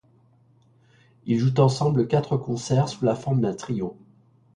Ils 1.27 1.37
jouent 1.37 1.59
ensemble 1.61 2.07
quatre 2.07 2.35
concerts 2.35 2.89
sous 2.89 3.05
la 3.05 3.13
forme 3.13 3.41
d'un 3.41 3.53
trio. 3.53 3.95